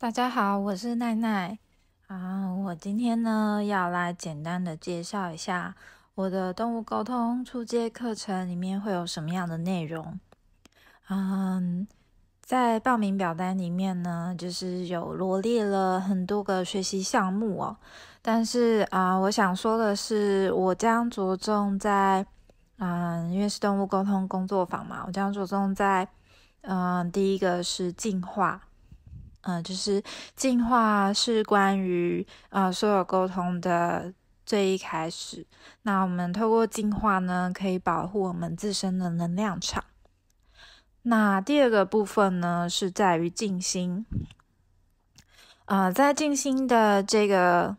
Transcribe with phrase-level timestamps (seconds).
[0.00, 1.58] 大家好，我是奈奈
[2.06, 2.54] 啊。
[2.54, 5.74] 我今天呢要来简单的介绍一下
[6.14, 10.20] 我的动物沟通初阶课程里面会有什么样的内容。
[11.08, 11.84] 嗯，
[12.40, 17.76] 在报名表单里面呢，就是有罗列了很多个学习项目哦。
[18.22, 22.24] 但是啊，我想说的是，我将着重在
[22.78, 26.06] 嗯，因为是动物沟通工作坊嘛，我将着重在
[26.60, 28.62] 嗯，第一个是进化。
[29.42, 30.02] 嗯，就是
[30.34, 34.12] 进化是关于呃所有沟通的
[34.44, 35.46] 最一开始。
[35.82, 39.84] 那我们透过进化呢，可以保护我们自身的能量场。
[41.02, 44.04] 那第二个部分呢，是在于静心。
[45.64, 47.76] 啊，在静心的这个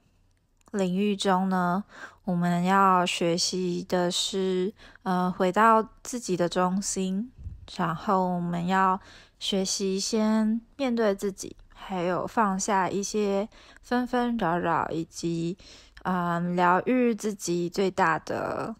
[0.72, 1.84] 领域中呢，
[2.24, 7.32] 我们要学习的是呃回到自己的中心，
[7.78, 9.00] 然后我们要。
[9.42, 13.48] 学习先面对自己，还有放下一些
[13.82, 15.58] 纷纷扰扰，以及
[16.04, 18.76] 嗯疗愈自己最大的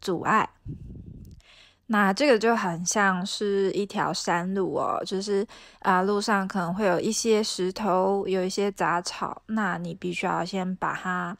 [0.00, 0.48] 阻碍。
[1.86, 5.44] 那这个就很像是一条山路哦，就是
[5.80, 11.36] 啊路上可能会有一些石头，有一些杂草，那你必须要先把它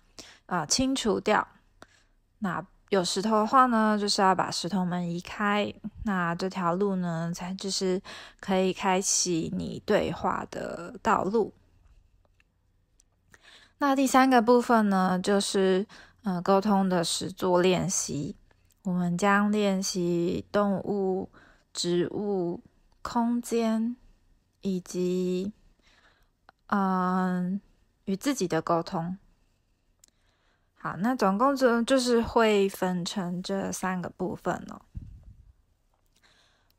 [0.47, 1.47] 啊清除掉。
[2.41, 5.73] 那有石头的话呢，就是要把石头们移开，
[6.05, 8.01] 那这条路呢，才就是
[8.39, 11.53] 可以开启你对话的道路。
[13.79, 15.85] 那第三个部分呢，就是
[16.23, 18.37] 呃沟通的实作练习，
[18.85, 21.29] 我们将练习动物、
[21.73, 22.61] 植物、
[23.03, 23.97] 空间
[24.61, 25.53] 以及
[26.69, 27.61] 嗯
[28.05, 29.19] 与自己的沟通。
[30.85, 34.83] 好，那总共就就是会分成这三个部分哦。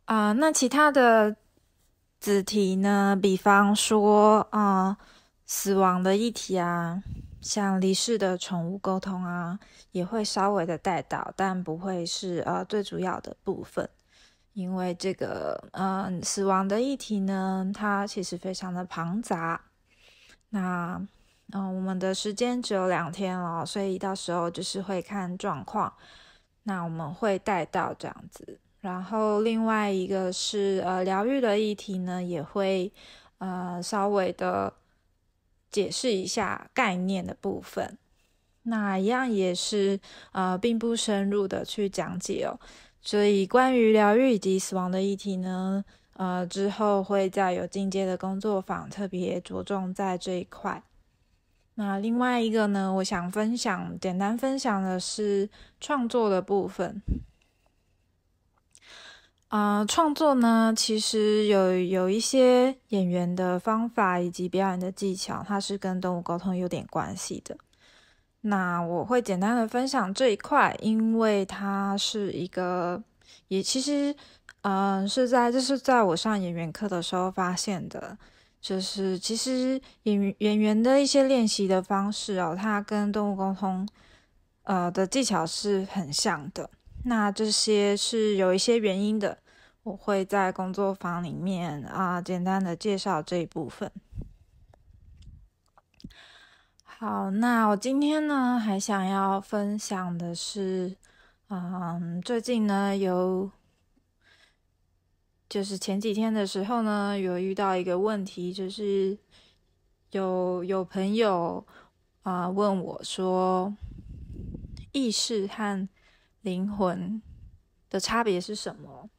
[0.06, 1.36] 啊，那其他的
[2.20, 3.17] 子题呢？
[3.20, 4.95] 比方说啊，
[5.48, 7.02] 死亡的议题啊，
[7.42, 9.58] 像离世的宠物沟通啊，
[9.89, 13.89] 也会稍微的带到，但不会是呃最主要的部分，
[14.54, 19.60] 因为这个嗯，死亡的议题呢，它其实非常的庞杂。
[20.49, 21.02] 那
[21.54, 25.94] 嗯，我们的时间只有两天了，所以到时候就是会看状况。
[26.64, 32.92] 那我们会带到这样子，然后另外一个是呃疗愈的议题呢，也会
[33.38, 34.73] 呃稍微的
[35.70, 37.95] 解释一下概念的部分。
[38.64, 40.00] 那一样也是
[40.32, 42.60] 呃并不深入的去讲解哦。
[43.00, 50.82] 所以关于疗愈以及死亡的议题呢，呃之后会再有进阶的工作坊，特别着重在这一块。
[51.77, 55.49] 那另外一个呢，我想分享，简单分享的是
[55.81, 57.02] 创作的部分。
[59.49, 67.58] 啊，创作呢，其实有有一些演员的方法以及表演的技巧，它是跟动物沟通有点关系的。
[68.42, 73.03] 那我会简单的分享这一块，因为它是一个，
[73.49, 74.15] 也其实，
[74.61, 78.17] 嗯，是在这是在我上演员课的时候发现的。
[78.65, 83.87] 就是其实演员演员的一些练习的方式哦，它跟动物沟通
[84.64, 86.67] 呃的技巧是很像的。
[87.04, 89.37] 那这些是有一些原因的，
[89.83, 93.92] 我会在工作坊里面啊简单的介绍这一部分。
[96.83, 100.98] 好，那我今天呢还想要分享的是，
[101.49, 103.52] 嗯，最近呢有。
[105.48, 109.17] 就是前几天的时候呢，有遇到一个问题，就是
[110.11, 111.66] 有有朋友
[112.23, 113.73] 啊问我说，
[114.92, 115.88] 意识和
[116.42, 117.22] 灵魂
[117.89, 119.10] 的差别是什么？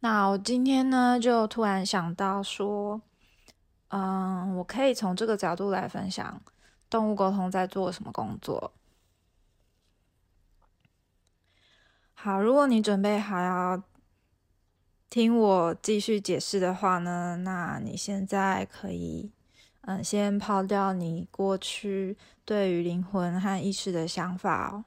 [0.00, 3.02] 那我今天呢就突然想到说，
[3.88, 6.42] 嗯，我可以从这个角度来分享
[6.88, 8.72] 动物沟通在做什么工作。
[12.14, 13.82] 好，如果你准备好要。
[15.10, 19.32] 听我继续解释的话呢，那你现在可以，
[19.80, 24.84] 嗯，先抛掉你过去对于灵魂和意识的想法哦。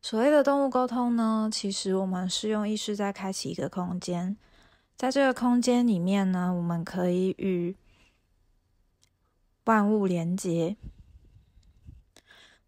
[0.00, 4.36] 所谓的动物沟通呢，其实我们是用意识在开启一个空间，
[4.96, 7.74] 在这个空间里面呢，我们可以与
[9.64, 10.76] 万物连接。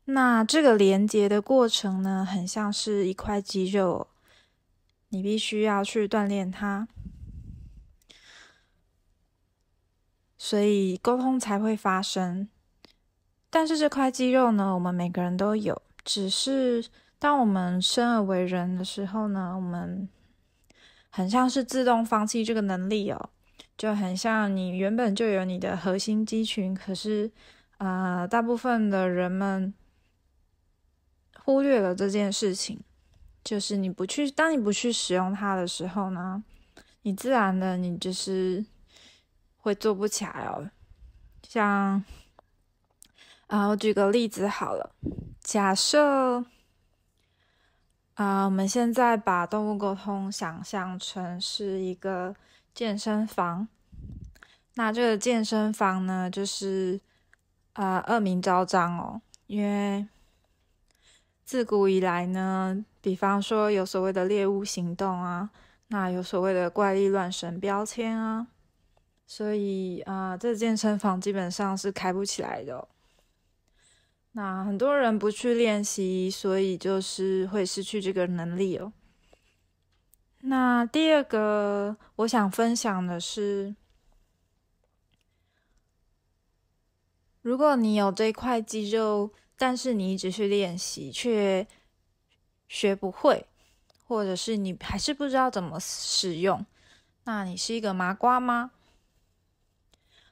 [0.06, 4.08] 那这个连接的过程呢，很像是一块肌肉。
[5.12, 6.88] 你必须要去锻炼它，
[10.38, 12.48] 所以沟通才会发生。
[13.50, 16.86] 但是这块肌肉呢，我们每个人都有，只是
[17.18, 20.08] 当我们生而为人的时候呢，我们
[21.10, 23.28] 很像是自动放弃这个能力哦。
[23.76, 27.30] 就很像你原本就有你的核心肌群，可是
[27.76, 29.74] 啊，大部分的人们
[31.44, 32.80] 忽略了这件事情，
[33.44, 36.42] 就是你不去，当你不去使用它的时候呢，
[37.02, 38.64] 你自然的你就是
[39.58, 40.70] 会做不起来哦。
[41.48, 42.04] 像
[43.46, 44.94] 啊，我举个例子好了，
[45.40, 46.44] 假设。
[48.14, 52.36] 啊，我们现在把动物沟通想象成是一个
[52.74, 53.66] 健身房。
[54.74, 57.00] 那这个健身房呢，就是
[57.72, 60.06] 啊恶名昭彰哦，因为
[61.42, 65.50] 自古以来呢，比方说有所谓的猎物行动啊，
[65.88, 68.46] 那有所谓的怪力乱神标签啊，
[69.26, 72.88] 所以啊，这健身房基本上是开不起来的。
[74.34, 78.92] 那很多人不去练习，所以就是会失去这个能力哦。
[80.42, 83.74] 那第二个我想分享的是，
[87.42, 91.66] 如果你有这块肌肉，但是你一直去练习却
[92.72, 93.46] 学不会，
[94.08, 96.64] 或者是你还是不知道怎么使用，
[97.24, 98.70] 那你是一个麻瓜吗？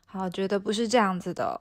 [0.07, 1.61] 好，觉得不是这样子的。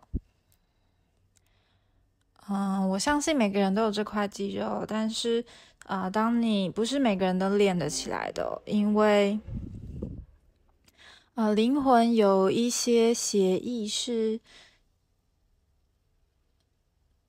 [2.48, 5.44] 嗯，我相信每个人都有这块肌肉，但是
[5.86, 9.38] 啊，当你不是每个人都练得起来的，因为
[11.34, 14.40] 呃，灵魂有一些协议是，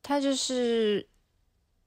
[0.01, 1.09] 它就是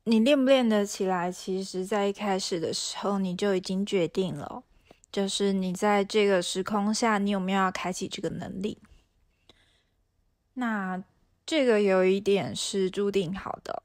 [0.06, 4.64] 你练不练得起来，其实在一开始的时候你就已经决定了，
[5.12, 8.78] 就是你在这个时空下，你有没有要开启这个能力？
[10.54, 11.04] 那。
[11.46, 13.84] 这个有一点是注定好的，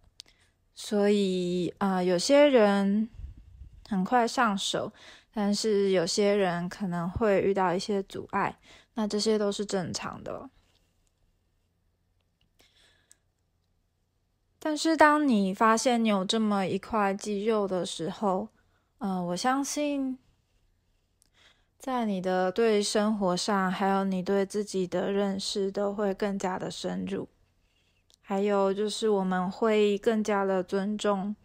[0.76, 3.08] 所以啊，有些人
[3.88, 4.92] 很快上手，
[5.34, 8.56] 但是有些人可能会遇到一些阻碍，
[8.94, 10.48] 那这些都是正常的。
[14.60, 18.48] 但是当你发现你有这么一块肌肉的时候，
[18.98, 20.18] 嗯，我相信
[21.78, 27.28] 在你的对生活上，还有你对自己的认识，都会更加的深入。
[28.20, 31.36] 还有就是，我们会更加的尊重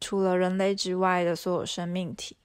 [0.00, 2.36] 除了人类之外的所有生命体。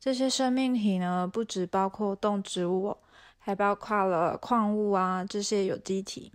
[0.00, 2.96] 这些生命体呢，不只包括动植物，
[3.38, 6.32] 还包括了矿物啊这些有机体。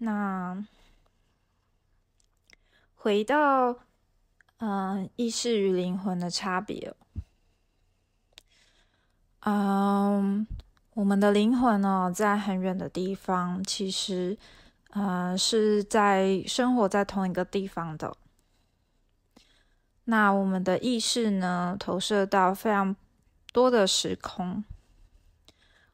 [0.00, 0.66] 那
[2.94, 3.78] 回到
[4.58, 6.94] 嗯，意识与灵魂的差别，
[9.40, 10.46] 嗯。
[10.94, 14.36] 我们的灵魂呢，在很远的地方，其实，
[14.90, 18.14] 呃，是在生活在同一个地方的。
[20.04, 22.94] 那我们的意识呢，投射到非常
[23.52, 24.62] 多的时空，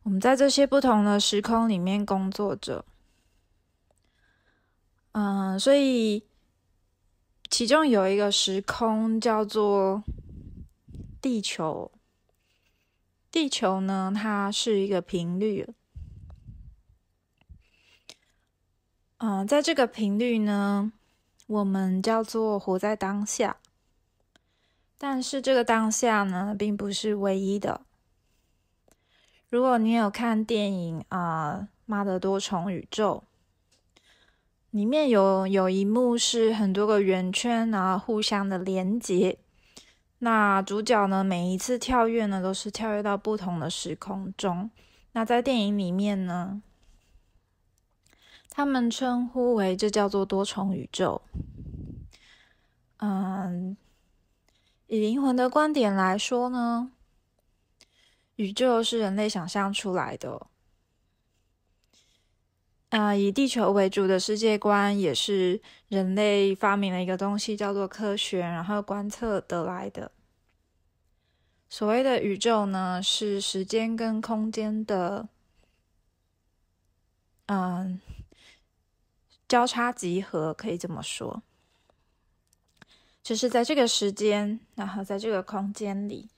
[0.03, 2.85] 我们在这些不同的时空里面工作着。
[5.19, 6.27] 嗯，所以
[7.49, 10.05] 其中有一个时空叫做
[11.23, 11.91] 地球。
[13.31, 15.67] 地球呢，它是一个频率。
[19.17, 20.93] 嗯，在这个频率呢，
[21.47, 23.57] 我们叫做活在当下。
[24.99, 27.81] 但是这个当下呢，并不是唯一的。
[29.49, 33.25] 如果你有看电影啊，《妈的多重宇宙》，
[34.77, 39.39] 里面有有一幕是很多个圆圈啊，互相的连接。
[40.19, 41.25] 那主角呢？
[41.25, 44.71] 每一次跳跃呢，都是跳跃到不同的时空中。
[45.13, 46.61] 那在电影里面呢，
[48.51, 51.23] 他们称呼为这叫做多重宇宙。
[52.99, 53.79] 嗯，
[54.89, 56.91] 以灵魂的观点来说呢，
[58.35, 60.47] 宇宙是人类想象出来的。
[62.97, 70.11] 啊，以地球为主的世界观也是人类发明了一个东西，叫做科学，然后观测得来的。
[71.69, 75.29] 所谓的宇宙呢，是时间跟空间的，
[77.49, 78.01] 嗯，
[79.47, 81.43] 交叉集合，可以这么说。
[83.23, 86.31] 就是在这个时间，然后在这个空间里。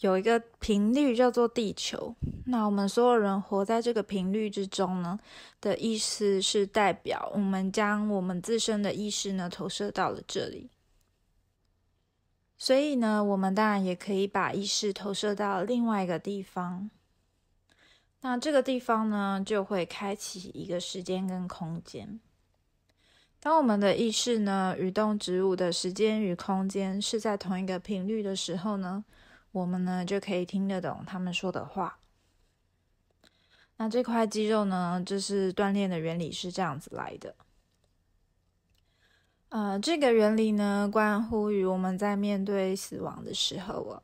[0.00, 2.14] 有一个频率叫做地球，
[2.46, 5.18] 那我们所有人活在这个频率之中呢
[5.60, 10.70] 的意思是代表我们将我们自身的意识呢投射到了这里，
[12.56, 16.88] 所以呢，我们当然也可以把意识投射到另外一个地方，
[18.20, 22.20] 那这个地方呢就会开启一个时间跟空间。
[23.40, 29.04] 当我们的意识呢与动植物的时间与空间是在同一个频率的时候呢。
[29.58, 31.98] 我们呢就可以听得懂他们说的话。
[33.76, 37.36] 那这块肌肉呢，就是锻炼的原理是这样子来的。
[39.50, 44.02] 呃，这个原理呢，关乎于我们在面对死亡的时候哦。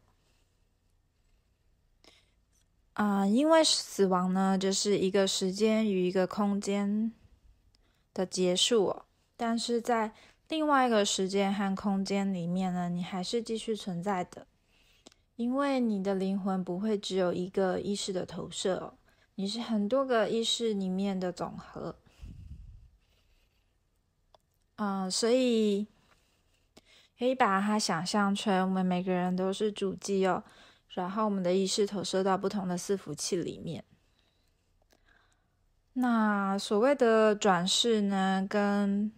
[2.94, 7.12] 啊，因为死亡呢，就是一个时间与一个空间
[8.14, 9.06] 的结束哦。
[9.36, 10.14] 但是在
[10.48, 14.46] 另外一个时间和空间里面呢，你还是继续存在的，
[15.36, 18.94] 因为你的灵魂不会只有一个意识的投射哦，
[19.34, 21.96] 你是很多个意识里面的总和。
[24.76, 25.86] 啊，所以
[27.18, 30.44] 可以把它想象成我们每个人都是主机哦。
[30.88, 33.84] 然后我们的意识投射到不同的伺服器里面。
[35.94, 39.12] 那所谓的转世呢，跟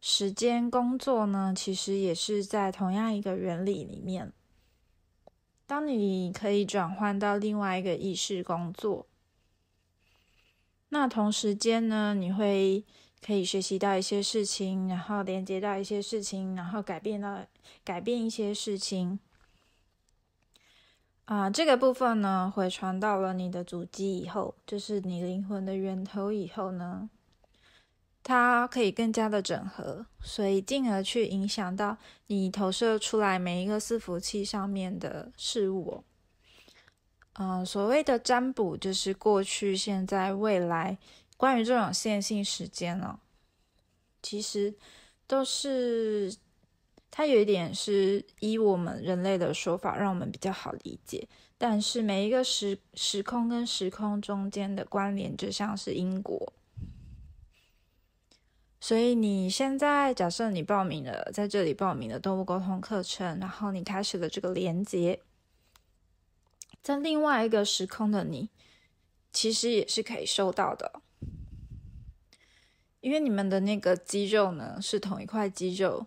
[0.00, 4.32] 时间工作呢，其实也是在同样一个原理里面。
[5.66, 9.06] 当你可以转换到另外一个意识工作，
[10.90, 12.84] 那同时间呢，你会
[13.24, 17.44] 可以学习到一些事情，然后连接到一些事情，然后改变到
[17.82, 19.18] 改变一些事情。
[21.24, 27.08] 啊，这个部分呢，回传到了你的主机以后，就是你灵魂的源头以后呢，
[28.24, 36.02] 它可以更加的整合，所以进而去影响到你投射出来每一个伺服器上面的事物。
[37.34, 40.98] 嗯，所谓的占卜就是过去、现在、未来，
[41.36, 43.20] 关于这种线性时间呢，
[44.22, 44.74] 其实
[45.28, 46.34] 都是。
[47.16, 51.28] 它有一点是依我们人类的说法，让我们比较好理解。
[51.56, 56.52] 但是每一个时时空跟时空中间的关联，就像是因果。
[58.84, 65.22] 所以你现在假设你报名了，在这里报名了动物沟通课程，然后你开始了这个连接，
[66.82, 68.50] 在另外一个时空的你，
[69.32, 71.00] 其实也是可以收到的，
[73.00, 76.06] 因为你们的那个肌肉呢是同一块肌肉。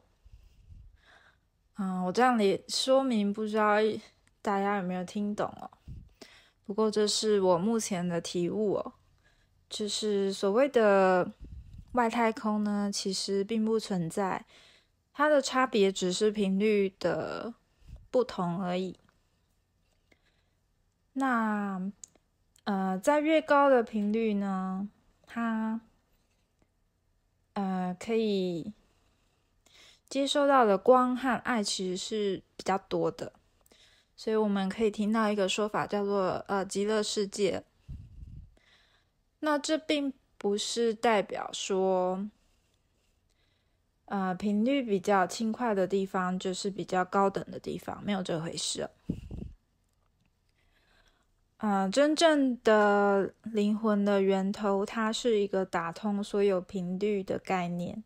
[1.79, 3.77] 嗯，我这样里说明，不知道
[4.43, 5.71] 大家有没有听懂哦。
[6.67, 8.93] 不过这是我目前的体悟哦，
[9.67, 11.31] 就是所谓的
[11.97, 14.45] 外太空呢，其实并不存在，
[15.11, 17.53] 它的差别只是频率的
[18.11, 18.99] 不同而已。
[21.13, 21.91] 那
[22.65, 24.87] 呃，在越高的频率呢，
[25.25, 25.81] 它
[27.53, 28.71] 呃可以。
[30.09, 33.33] 接收到的光和爱其实是比较多的，
[34.15, 37.65] 所以我们可以听到一个说法叫做“呃极乐世界”。
[39.43, 42.29] 那这并不是代表说，
[44.05, 48.89] 呃频率比较轻快的地方就是比较高等的地方，没有这回事。
[51.57, 58.03] 啊，真正的灵魂的源头，它是一个打通所有频率的概念。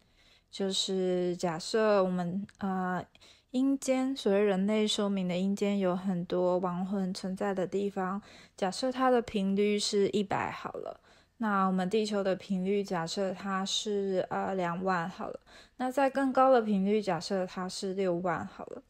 [0.50, 3.06] 就是假设我们呃
[3.50, 8.22] 阴间，所谓人类寿命的阴间有很多亡魂存在的地方。
[8.56, 11.01] 假设它的频率是一百好了，
[11.42, 15.40] 那我们地球的频率假设它是呃两万好了，
[15.78, 18.84] 那在更高的频率假设它是六万好了。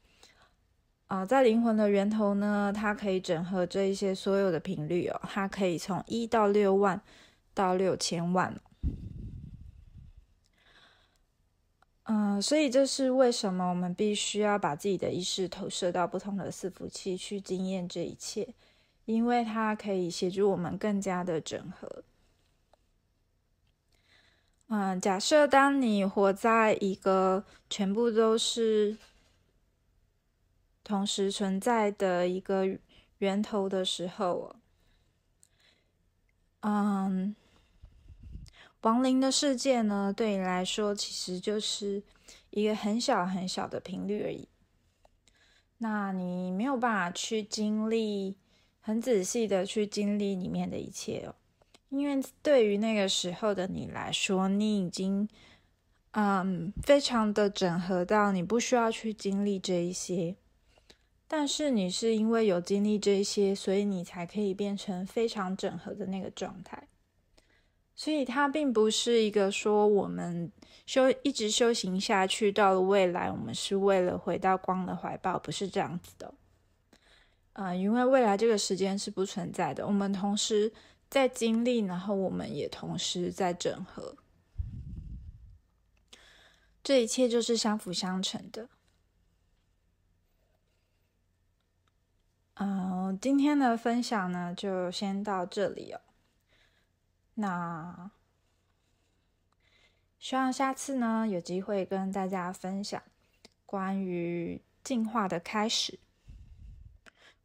[1.07, 7.01] 啊，在灵魂的源头呢，它可以整合这一些所有的频率哦，它可以从一到六万
[7.53, 8.53] 到六千万。
[12.03, 18.53] 嗯，所以这是为什么我们必须要把自己的意识投射到不同的伺服器去经验这一切，
[19.05, 22.03] 因为它可以协助我们更加的整合。
[24.73, 28.95] 嗯，假设当你活在一个全部都是
[30.81, 32.79] 同时存在的一个
[33.17, 34.55] 源头的时候，
[36.61, 37.35] 嗯。
[38.83, 42.01] 亡灵的世界呢，对你来说其实就是
[42.49, 44.47] 一个很小很小的频率而已。
[45.79, 48.37] 那你没有办法去经历
[48.79, 51.35] 很仔细的去经历里面的一切哦，
[51.91, 55.27] 因为对于那个时候的你来说，你已经
[56.11, 60.35] 嗯非常的整合到你不需要去经历这一些。
[61.27, 66.87] 但是你是因为有经历这些，所以你才可以变成非常整合的那个状态。
[67.93, 70.51] 所以它并不是一个说我们
[70.85, 76.33] 修一直修行下去，到了未来我们是为了回到光的怀抱，不是这样子的。
[77.53, 80.71] 啊，因为未来这个时间是不存在的，我们同时
[81.11, 84.15] 在经历，然后我们也同时在整合，
[86.81, 88.69] 这一切就是相辅相成的。
[92.53, 95.99] 嗯，今天的分享呢，就先到这里哦。
[97.33, 98.11] 那
[100.17, 103.03] 希望下次呢，有机会跟大家分享
[103.65, 105.99] 关于进化的开始，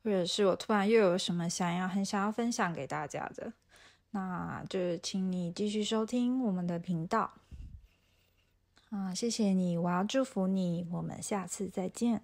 [0.06, 3.52] 或者是我突然又有什么想要很想要分享给大家的，
[4.12, 7.32] 那就请你继续收听我们的频道。
[8.90, 12.22] 啊，谢谢你，我要祝福你，我们下次再见。